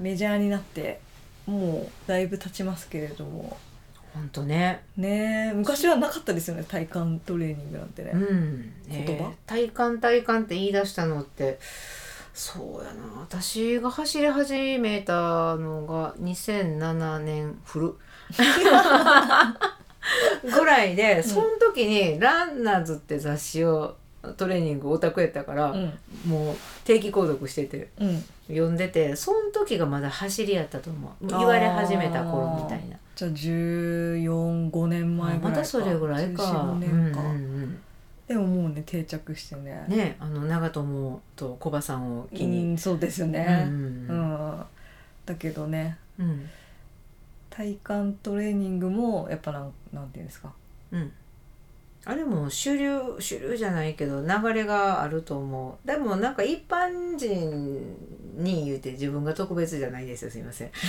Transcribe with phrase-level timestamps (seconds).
[0.00, 1.00] メジャーになって
[1.46, 3.56] もうだいぶ経ちますけれども
[4.14, 4.84] 本当ね。
[4.96, 8.72] ねえ昔はなかったですよね体幹トレーニングなんてね、うん。
[8.88, 9.12] 言葉？
[9.12, 11.58] えー体幹体幹って言い出したのって。
[12.34, 13.20] そうやな。
[13.20, 17.94] 私が走り始めたのが2007年古。
[20.42, 23.96] ぐらいで、その時にランナーズって雑誌を
[24.36, 25.92] トレーニングオタクやったから、うん。
[26.26, 28.24] もう定期購読しててうん。
[28.46, 31.26] 読んでてその時がまだ走りやったと思う。
[31.26, 32.96] 言われ始めた頃みたいな。
[33.16, 35.48] じゃあ145年前ぐらいか。
[35.48, 36.42] まだそれぐらいか。
[36.42, 37.80] 14年か、うんうんうん。
[38.28, 39.84] でももうね定着してね。
[39.88, 42.62] ねあの長友と小葉さんを機うに。
[42.74, 44.06] んそうですようね、ん。
[44.08, 44.62] うん。
[45.26, 45.98] だけどね。
[46.18, 46.48] うん。
[47.50, 50.52] 体幹トレーニングもやっぱなんなんていうんですか。
[50.92, 51.12] うん
[52.04, 55.86] あれも主流主流じゃないけど流れがあると思う。
[55.86, 57.96] でもなんか一般人
[58.36, 60.70] に言うて自分が特別じゃないですよすいません。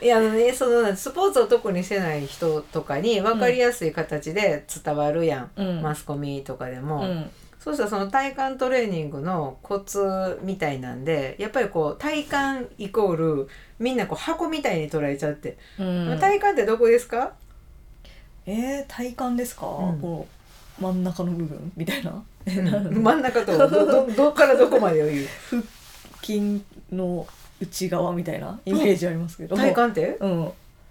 [0.00, 5.82] いやあのねそのスポーツを特にしてない人とかに分かりやすい形で伝わるやん、うん。
[5.82, 7.30] マスコミとかでも、うん。
[7.58, 16.18] そうしたらその体幹トレーニングのコツみたいなんでやっぱりこう体幹イコールみんなこう箱みたいに捉えちゃって、うん。
[16.20, 17.32] 体幹ってどこですか？
[18.46, 20.00] えー、体幹ですか、うん。
[20.00, 20.26] こ
[20.80, 22.22] の真ん中の部分みたいな？
[22.46, 25.26] え な真ん中とどどどっからどこまでを言う？
[26.22, 27.26] 筋の
[27.60, 29.56] 内側みたいなイメージありますけど。
[29.56, 30.16] 体幹って？
[30.20, 30.46] うん。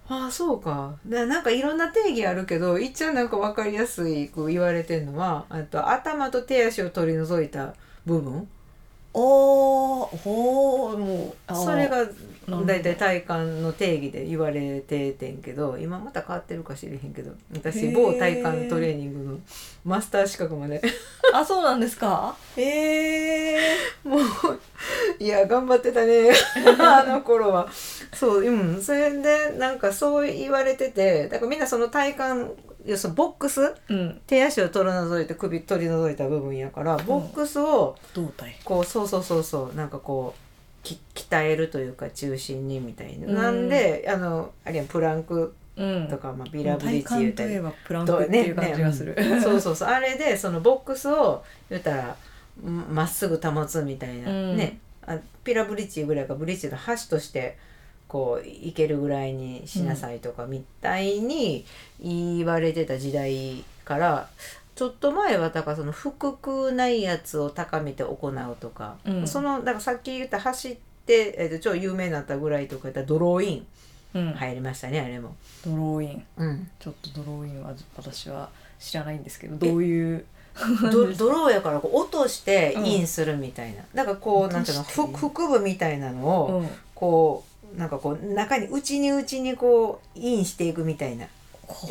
[0.08, 0.94] ああそうか。
[1.08, 7.74] ななんかいろんな定義あるけど一応なんか分かりやすいこう言われてるのはあと頭と手足を取り除いた
[8.04, 8.48] 部分
[9.14, 12.14] おーほーもうそれがなる
[12.50, 13.14] ほどだいたい体
[13.50, 19.38] 幹の定義で言われててんけど今また変わってるか知れへんけど私某体幹トレーニングの
[19.84, 20.80] マスター資格まで。
[21.34, 22.34] あそうなんですか？
[22.56, 23.68] ええ
[24.04, 24.20] もう
[25.18, 26.30] いや頑張ってたね。
[26.80, 27.68] あの頃は。
[28.14, 28.82] そううん。
[28.82, 32.50] それでなんかそう言われててだからみんなその体幹
[32.84, 34.20] 要するにボックスうん。
[34.26, 38.56] 手足を取り除いて首取り除いた部分やからボックスを胴体。
[38.64, 40.40] こうそうそうそうそうなんかこう
[40.82, 43.34] き鍛えるというか中心にみたいな、うん。
[43.34, 46.08] なんであのあれやんプランクうん。
[46.08, 47.32] とか、まあ、ビラブリッジ言う。
[47.32, 49.88] たり体幹といえばプランクっていう感じがする、ねそうそうそう。
[49.88, 52.16] あれでそのボックスを言ったら
[52.62, 54.56] んまっすぐ保つみたいな、うん。
[54.56, 54.78] ね。
[55.06, 57.56] あピラブリッジぐらいかブリッジの端として
[58.12, 61.64] こういけるぐらいにしなさいとかみたいに
[61.98, 64.28] 言われてた時代から
[64.74, 69.26] ちょっと前はだからその腹腔内圧を高めて行うとか、うん。
[69.26, 73.66] そのだからさっき言った走って、えー、と超有名になったぐらいとか言ったらドローイン
[74.14, 74.32] うん。
[74.34, 75.34] 入りましたねあれも。
[75.64, 76.24] ドローイン。
[76.36, 76.70] うん。
[76.78, 80.26] ちょっとドローインは私は知らないんですけどどういう？
[80.92, 86.68] ドドローやからこう落としてインするみたいな、だからこうなんていうの腹部みたいなのを、うん。
[86.94, 91.26] こうなんかこう中に内に内にこうインしていくみたいな。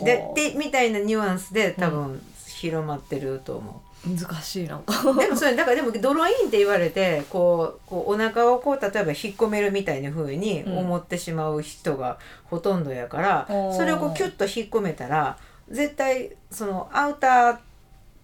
[0.04, 4.78] ででみたいなニュアンスで多分広まってると思難しいな。
[4.78, 15.38] んかう、でもそれだからでもドローインって言われてこうこうお腹をこう例えば引っ込めるみたいな風に思ってしまう人がほとんどやから、うんそれをこうキュッと引っ込めたら
[15.70, 17.58] 絶対そのアウター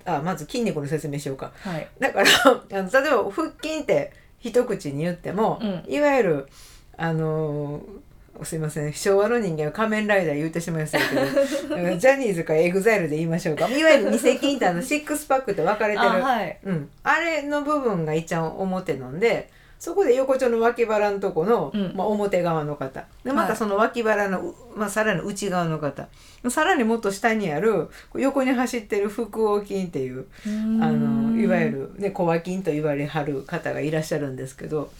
[0.08, 1.52] あまず筋肉の説明しようか。
[1.62, 1.88] はい。
[2.00, 5.94] だからあの例えば腹筋って一口に言っても、うん。
[5.94, 6.48] いわゆる
[6.98, 8.08] あのー
[8.44, 8.94] すいません。
[8.94, 11.26] 昭和の人間は仮面ライダー言ってしまいましたけど
[11.98, 13.68] ジャニーズかエグザイルで言いましょうか。
[13.68, 16.08] いわゆる腹直筋ってあのシックスパックって分かれてる。
[16.08, 16.58] あはい。
[16.64, 19.50] うん、あれの部分が一番表なんで
[19.80, 21.94] そこで横丁の脇腹のとこの、うん。
[21.96, 23.06] まあ、表側の方。
[23.24, 23.50] でまはい。
[23.50, 26.08] たその脇腹の、うまあ、さらに内側の方。
[26.50, 34.92] さらにもっと下にある横に走ってる腹横筋っていうあのいわゆる、ね、小脇筋と言われはる方がいらっしゃるんですけど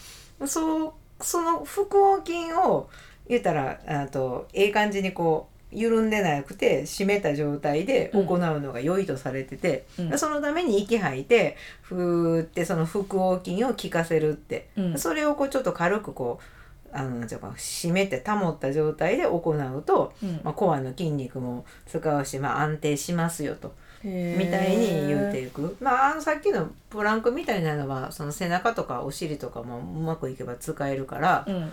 [0.44, 2.88] そうその腹横筋を
[3.28, 10.18] 言ったらあとええ感じにこう緩んでなくて締めた状態で行うのが良いとされてて、うん。
[10.18, 14.98] そのために息吐いてふーってその腹横筋を効かせるって、うん。
[14.98, 20.40] それをこうちょっと軽くこうあの締めて保った状態で行うと、うん。
[20.42, 23.74] まあ、コアの筋肉も使うし、まあ、安定しますよと。
[24.04, 25.76] みたいに言うていく。
[25.80, 31.72] まああのさっきのプランクみたいなのはその背中とかお尻とかもうまくいけば使えるから、うん。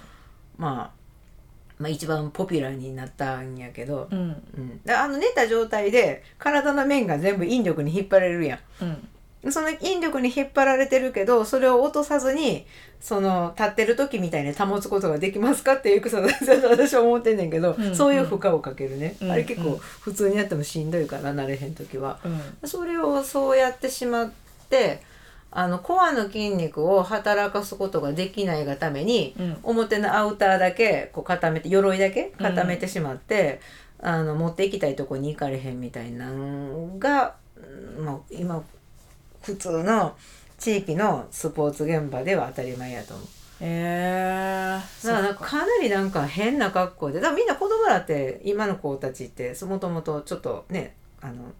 [0.57, 1.06] まあ
[1.77, 4.44] まあ、一番ポピュラーになったんやけど、うん。
[4.57, 8.60] うん、であの寝た状態で体の面が全部引力に引っ張られるやん。
[8.83, 9.07] うん
[9.51, 12.65] その引力に引っ張られてるけどそれを落とさずに
[13.00, 19.31] その立ってる時みたいに保つことができますかっていうことだと私は思ってんねんけど、うんうんそういう負荷をかけるね、うん。
[19.31, 19.77] あれ結構うん。
[19.77, 22.19] 普通にやってもしんどいから慣れへん時は。
[22.25, 22.68] うん。
[22.68, 24.31] それをそうやってしまっ
[24.69, 25.01] て
[25.51, 29.57] あのコアの筋肉を働かすことができないがために、うん。
[29.63, 33.62] 表のアウターだけこう固めて鎧だけ固めてしまって、
[34.00, 37.36] あの持っていきたいとこに行かれへんみたいなんが、
[37.97, 38.63] うんまあ、今
[39.45, 40.15] 普通の
[40.57, 43.27] 地域のスポーツ現場では当たり前やと思う。
[43.62, 45.57] えー、だからかか。
[45.59, 51.53] なりなんか変な格好でだからみんな子供らって今の子たちってもともとちょっとねあの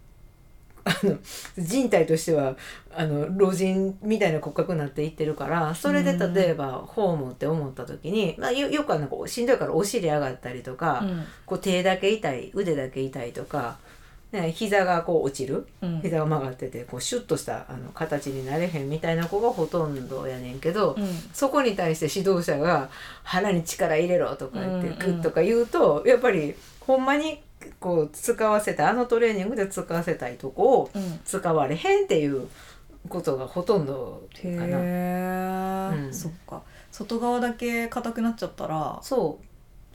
[0.88, 1.18] あの
[1.58, 2.56] 人体としては
[2.96, 6.34] あの老人みたいな骨格になっていってるからそれでうん。
[6.34, 11.24] 例えばフォームって思った時に、まあ、よよくはなんかしんどいからお尻上がったりとか、うん。
[11.46, 13.80] こう手だけ痛い腕だけ痛いとか、
[14.42, 15.68] ね、膝がこう落ちる。
[15.82, 16.02] うん。
[16.02, 21.08] 膝が曲がっててこうシュッとしたあの形になれへんみたいな子がほとんどやねんけど、うん。
[21.34, 22.90] そこに対して指導者が
[23.24, 27.42] 腹に力入れろとか言ってグッとか言うとやっぱりほんまに
[27.80, 31.20] こう使わせたいあのトレーニングで使わせたいとこをうん。
[31.26, 32.48] 使われへんっていう
[33.10, 34.78] ことがほとんどかへな。
[35.96, 36.14] え、うん。
[36.14, 36.62] そっか。
[36.92, 39.46] 外側だけ硬くなっちゃったらそう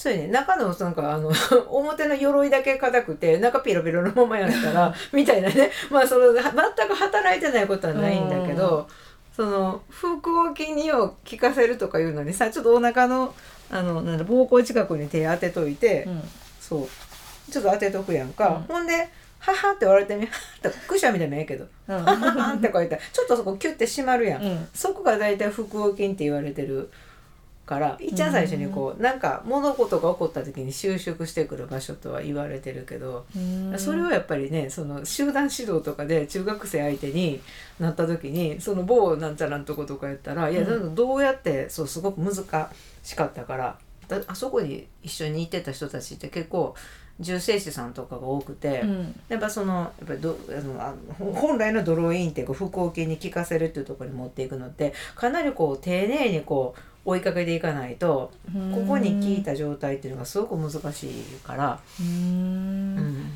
[0.01, 0.29] そうやね。
[0.29, 1.31] 中のなんかあの
[1.69, 5.71] 表の鎧だけ硬くて中ピロピロのままやったら みたいなね。
[5.91, 6.43] まあその全
[6.89, 8.89] く働いてないことはないんだけど、
[9.37, 13.35] その腹横筋にを効かせるとかいうのにさちょっとお腹の
[13.71, 16.23] あのなんだ膀胱近くに手当てといて、うん。
[16.59, 17.53] そう。
[17.53, 18.75] ちょっと当てとくやんか、うん。
[18.75, 19.07] ほんで
[19.39, 20.31] 「はは」って言われてみ「はっ」
[20.67, 24.43] ってクシャみたいなのええけどうん「ははは」ってこう言ったらちょっとそこキュッて締まるやん。
[24.43, 24.69] うん。
[24.75, 26.89] そこが大体腹横筋って言われてる
[27.71, 27.97] から。
[28.01, 33.79] いっちゃん最初にこう、なんか物事が起こった時に収縮してくる場所とは言われてるけど、うん。
[33.79, 37.41] それをやっぱりねその集団指導とかで中学生相手に
[37.79, 40.95] なった時にその某なんちゃらんとことかやったら、いやうん。
[40.97, 42.35] どうやってそうすごく難
[43.05, 43.79] しかったから
[44.09, 46.75] だあそこに一緒に行ってた人たちって結構
[47.21, 48.81] 重生師さんとかが多くて。
[48.81, 49.21] うん。
[49.29, 62.97] やっぱそのやっぱりどあのあの本来のドローインっていうか腹横筋に効かせるっていうところに持っていくのってかなりこう丁寧にこう追いかけていかないとここに効いた状態っていうのがすごく難しいから、ううん。
[62.97, 63.31] ん、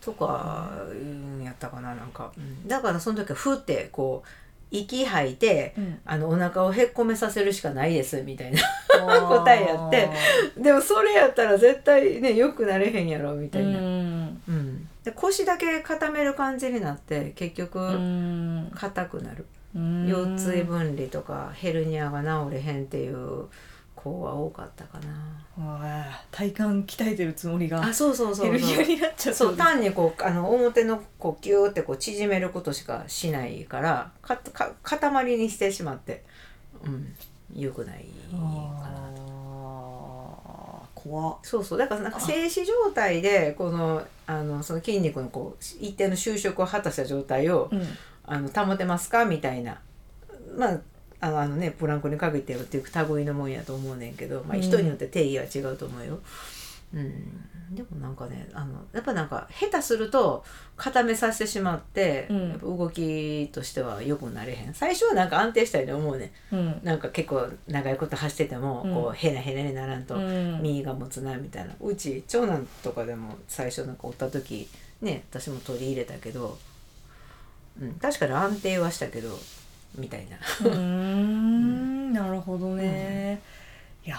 [0.00, 2.66] とかうんやったかななんか、うん。
[2.66, 4.28] だからその時はふってこう
[4.70, 5.98] 息吐いてうん。
[6.04, 10.10] あのお腹をへっこめさせるしかないですみたいな答 答えやって
[10.56, 13.78] でもそれやったら絶対ねよくなれへんやろみたいな。
[13.78, 14.42] うん。
[14.48, 18.72] うん、で腰だけ固める感じになって結局うん。
[18.74, 23.46] 硬くなる、うん腰椎分離とかヘルニアが治れへんっていう
[23.94, 26.22] 子は多かったかな。
[26.30, 26.62] 体幹
[26.96, 36.24] 鍛えてるつもりがあそうそうそうヘルニアになっちゃそう単にこうあの表のこうギューってこう縮めることしかしないからかか塊にしてしまって、
[36.84, 38.42] うん、よくないかな。
[38.44, 41.38] あー怖っ。
[41.42, 41.78] そうそう。
[41.78, 47.86] だからなんか静止状態でこのあのその筋肉のこう一定の収縮を果たした状態を、うん
[48.28, 49.24] あの保てますか？
[49.24, 49.80] みたいな。
[50.56, 50.80] まあ
[51.20, 54.62] あのねプランクにかけてるっていう類のもんやと思うねんけど、まあ、うん。
[54.62, 56.20] 人によって定義は違うと思うよ。
[56.94, 60.42] うん、でもなんかねあのやっぱなんか下手すると
[60.74, 62.58] 固めさせてしまって、うん。
[62.60, 64.72] 動きとしては良くなれへん。
[64.72, 66.80] 最初はなんか安定したいと思うねうん。
[66.82, 68.94] なんか結構長いこと走ってても、うん。
[68.94, 70.62] こうへなへなにならんと、うん。
[70.62, 71.74] 身が持つなみたいな。
[71.80, 74.68] うち長男とかでも最初なんかおった時
[75.02, 76.56] ね私も取り入れたけど、
[77.80, 79.38] うん、確かに安定はしたけど
[79.96, 80.36] みたいな。
[80.36, 82.12] うーん。
[82.12, 83.40] なるほどね、
[84.04, 84.16] いや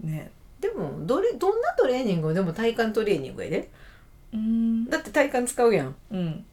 [0.00, 0.30] ね。
[0.60, 3.68] でもどれどんなトレーニングでも体幹トレーニングやで。
[4.32, 4.84] うん。
[4.86, 5.94] だって体幹使うやん。
[6.10, 6.44] うん。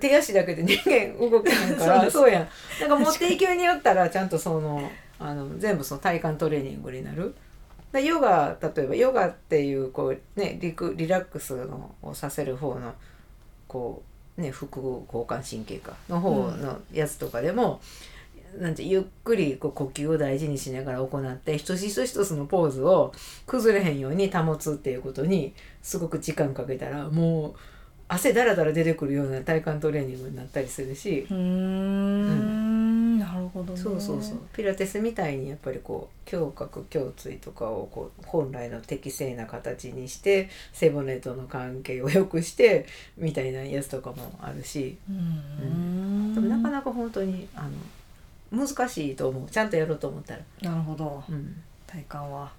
[0.00, 2.48] 手足だけで人間動けへんから そうやん。
[2.80, 7.34] なんか持っていきによったらちゃんとそのあの全部その体幹トレーニングになる。
[7.92, 12.94] でヨガ例えばヨガっていうこうねリクリラックスのをさせる方の
[13.68, 17.80] こうね副交感神経かの方のやつとかでも、
[18.58, 23.12] なんてゆっくりこう呼吸を大事にしながら行って一つ一つのポーズを
[23.46, 27.54] 崩れへんように保つっていうことにすごく時間かけたらもう
[28.06, 32.28] 汗だらだら出てくるような体幹トレーニングになったりするし、うーん。
[32.28, 32.73] な
[33.44, 33.78] るほどね。
[33.80, 34.38] そうそうそう。
[34.52, 42.86] ピラティスみたいにやっぱりこう胸郭胸椎とかをこう本来の適正な形にして背骨との関係を良くして
[43.16, 44.96] みたいなやつとかもあるし。
[45.08, 46.34] うーん。
[46.34, 47.68] でもなかなか本当にあ
[48.52, 49.48] の難しいと思う。
[49.48, 50.40] ちゃんとやろうと思ったら。
[50.62, 51.22] なるほど。
[51.28, 51.62] うん。
[51.86, 52.52] 体幹は。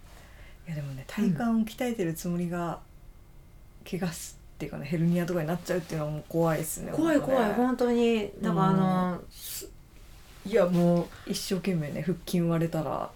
[0.68, 2.80] いやでもね体幹を鍛えてるつもりが、
[3.90, 7.54] 怪我すっていうかねヘルニアとかになっちゃうっていうのはもう怖いですね怖い怖い。
[7.54, 8.32] 本本当に。
[8.42, 9.22] だからあの、
[10.46, 13.10] いやもう一生懸命ね腹筋割れたら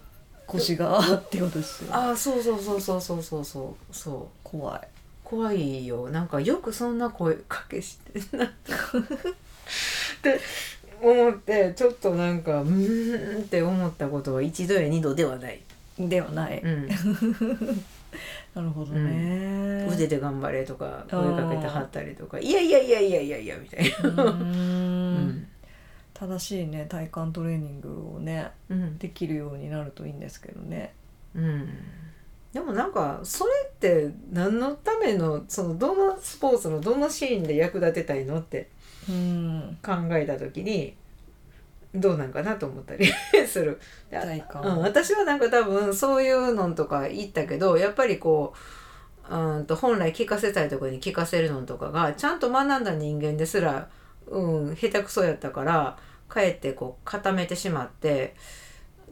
[0.48, 1.95] 腰がってことですよ。
[1.95, 4.39] あそうそうそうそうそうそうそうそう。
[4.43, 4.88] 怖い。
[5.24, 6.09] 怖いよ。
[6.09, 8.50] なんかよくそんな声かけしてんなっ
[10.24, 10.39] て。
[11.01, 15.62] 思ってちょっとなんかうーんって思ったことは一度や二度ではない、
[15.98, 16.88] ではない、うん、
[18.53, 22.39] なるほどね、腕で頑張れとか声かけてはったりとか。
[22.39, 24.24] いやいやいやいやいやいやみたいな、
[26.19, 28.97] 正しいね体幹トレーニングをねうん。
[28.97, 30.93] できるようになるといいんですけどね。
[31.33, 31.69] うん、
[32.51, 38.69] でもなんかそれって何のためのそのどのスポーツのどのシーンで役立てたいのって
[39.07, 39.77] うん。
[39.81, 40.95] 考えた時に
[41.95, 43.05] どうなんかなと思ったり
[43.47, 43.79] する。
[44.11, 44.67] で体幹。
[44.67, 48.53] うん、私はなんか多分そういうのとか言ったけどやっぱりこ
[49.29, 53.88] ううんと本来聞かせたいところに聞かせるのとかがちゃんと学んだ人間ですら、
[54.27, 55.97] うん、下手くそやったから
[56.29, 58.36] かえってこう固めてしまって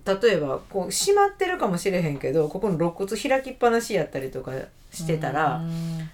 [0.06, 4.54] 例えばこう閉まってるかもしれへんけどここの肋骨開きっぱなしやったりとか
[4.92, 5.58] してたら。
[5.58, 6.10] うん。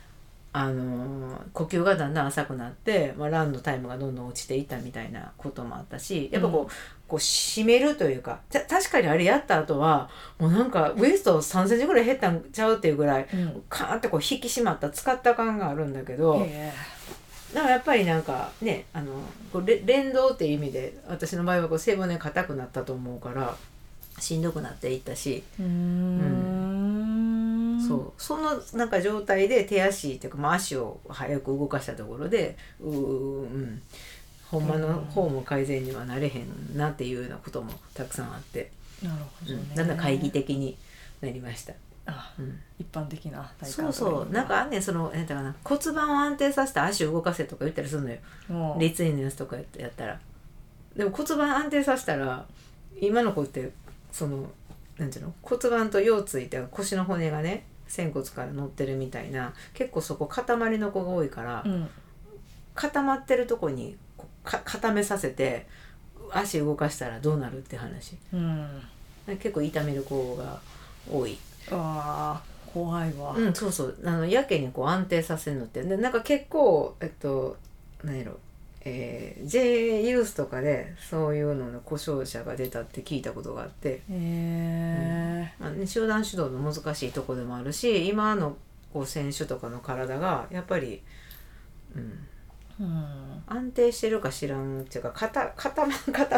[0.56, 6.68] あのー呼吸がだんだん浅くなって、まあ、ランのタイムがどんどん落ちていったみたいなこともあったしやっぱこう,、うん。
[7.08, 13.64] こう締めるというかた確かにあれやった後はもうなんかウエスト3センチぐらい減ったんちゃうっていうぐらいうん。
[13.68, 16.72] カーンってこう引き締まった使った感があるんだけど、へ
[17.54, 19.14] だからやっぱりなんかねあの
[19.52, 23.56] こうれ連動っていう意味で私の場合はこう背骨硬くなったと思うから
[24.20, 25.44] しんどくなっていったし。
[25.60, 26.84] えうーん。
[27.88, 28.14] そう。
[28.18, 33.82] そのなんか状態で手足っていうか、まあ、足を早く動かしたところでうーうん。
[34.54, 39.76] ほんまの方も改善にはなれへんなっていうようなこともたくさんあって、なるほどね、うん。
[39.76, 40.78] だんだん懐疑的に
[41.22, 41.74] なりました。
[42.06, 42.60] あうん。
[42.80, 44.34] 一般的なそうそう。
[44.34, 45.56] なんかあんねんそのなんてかな。
[45.64, 48.18] 骨盤を安定させて足を動かせとか言ったりするのよ。
[48.50, 48.80] もう。
[48.80, 50.20] 立位のやつとかややったら。
[50.96, 52.46] でも骨盤安定させたら
[53.00, 53.72] 今の子って
[54.12, 54.50] その
[54.98, 55.34] なんていうの？
[55.42, 60.46] 骨盤と腰椎って腰の骨がね仙骨から乗ってるみたいな結構そこ塊
[60.78, 61.90] の子が多いから、うん。
[62.76, 63.96] 固まってるとこに
[64.44, 65.68] 固めさせて
[66.32, 68.18] 足動かしたらどうなるって話。
[68.34, 68.82] うん。
[69.26, 70.60] 結構痛める子が
[71.10, 71.38] 多い
[71.72, 73.98] あー怖いわ、うんそうそう。
[74.04, 75.84] あのやけにこう安定させるのって。
[75.84, 77.58] でなんか結構えっと
[78.04, 78.40] 何やろ。
[78.86, 88.58] えー、J ユースとかでそういうのの故障者が出たって聞いたことがあって、へえまあね、集団指導の難しいとこでもあるし今の
[88.92, 91.02] こう選手とかの体がやっぱり、
[91.96, 92.28] うん、
[92.80, 93.44] うん。
[93.48, 95.30] 安定してるか知らんっていうか塊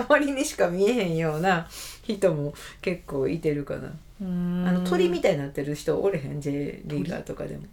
[0.06, 1.68] 塊 にしか見えへんような
[2.04, 3.94] 人も結構いてるかな。
[4.22, 4.66] うん。
[4.68, 7.64] あの鳥みたいになってる人おれへん？J リーガーとかでも。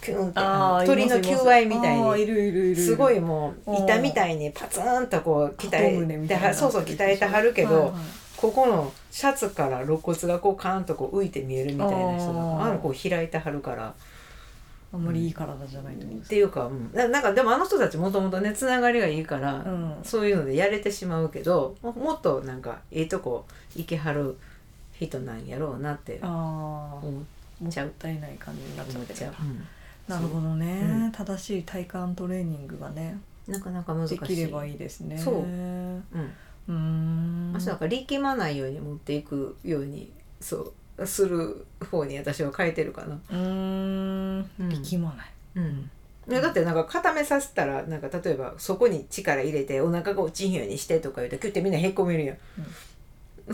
[0.00, 2.26] キュンって鳥の求愛みたいに。
[2.26, 6.24] るいるいるすごいもう板みたいにパツンとこう鍛えみたいにな。
[6.24, 7.92] ってるてはそうそう鍛えてはるけど、はいはい。
[8.36, 13.94] ここのシャツから肋骨がこうカーンとこう浮いて見えるみたいな人あのこう開いてはるから
[14.94, 19.96] あんまりいい体じゃないと思っていうか、うん、ななんかでもあの人たちもともとねつながりがいいから、うん。
[20.04, 24.36] そういうのでやれてしまうけどももっとなんかええとこ行けはる
[24.92, 27.10] 人なんやろうなってああ思
[27.60, 27.88] もっちゃう。
[27.88, 29.30] ったいない感じになっちゃってる思っちゃ
[30.08, 31.08] う、なるほどね、う。
[31.08, 31.12] ん。
[31.12, 34.18] 正しい体幹トレーニングがねなかなか難しい。
[34.18, 35.18] できればいいですね。
[35.18, 35.34] そう。
[35.34, 36.04] うん。
[36.68, 37.50] うん。
[37.52, 37.86] まあ、なんか。
[37.86, 40.10] 力まないように持っていくように
[40.40, 40.72] そう
[41.04, 43.14] する方に私は変えてるかな。
[43.14, 44.50] うーん。
[44.60, 44.70] うん。
[44.70, 45.26] 力まない。
[45.56, 45.90] うん。
[46.28, 52.38] だってなんか固めさせたらなんか例えばそこに力入れてお腹が落ちんようにしてとか言うとキュッてみんなへっこめるやん、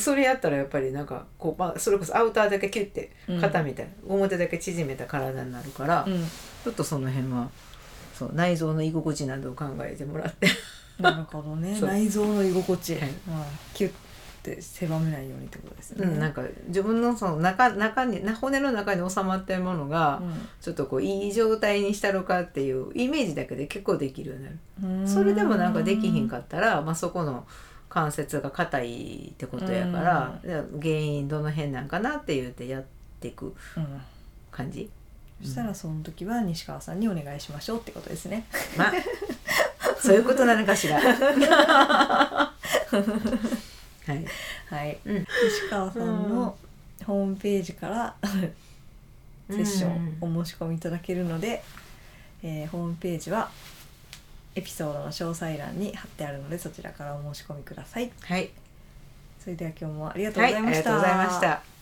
[0.01, 6.25] それやったらやっぱりなんかこう、まあ、それこそアウターだけキュッて固めた、表だけ縮めた体になるから、うん。
[6.63, 7.51] ちょっとその辺は
[8.15, 10.47] そう内臓の居心地などを考えてもらって。
[11.01, 11.77] なるほどね。
[11.81, 13.09] 内臓の居心地、はい。
[13.09, 13.15] うん。
[13.75, 13.93] キュッ
[14.43, 20.23] て狭めないようにってことですね、うん、なんか自分のその中中にな骨の中に収まってるものが、
[20.61, 24.59] ちょっとこういい状態にしたのかっていうイメージだけで結構できるようになる。
[24.83, 27.47] うんそれでもなんかできひんかったら、まあ、そこの
[27.89, 30.41] 関節が硬いってことやから、
[30.81, 32.85] 原因どの辺なんかなって言ってやっ
[33.21, 34.01] ていくうん
[34.51, 34.91] 感じ。
[35.43, 38.47] そしたらその時は西川さんにお願いしましょうってことですね。
[38.77, 38.93] まあ
[40.01, 41.01] そういうことなのかしら。
[44.07, 44.25] はい。
[44.69, 44.99] はい。
[45.05, 46.57] うん西川さんの
[47.05, 48.15] ホームページから
[49.49, 51.63] セッションお申し込みいただけるので、
[52.43, 53.51] えーホームページは
[54.55, 58.11] エピソードの詳細欄に貼ってあるのでそちらからお申し込みください。
[58.23, 58.51] はい。
[59.43, 60.91] それでは今日もありがとうはい、ございました。
[60.93, 61.80] ありがとうございました。